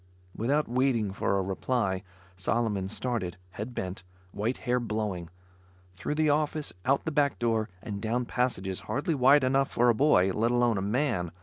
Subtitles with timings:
[0.35, 2.01] Without waiting for a reply,
[2.35, 5.29] Solomon started, head bent, white hair blowing;
[5.95, 9.93] through the office, out the back door and down passages hardly wide enough for a
[9.93, 11.29] boy, let alone a man.